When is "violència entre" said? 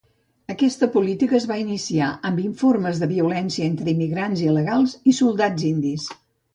3.13-3.95